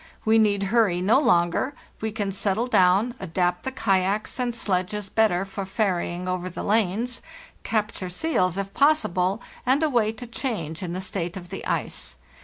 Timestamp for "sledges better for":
4.55-5.63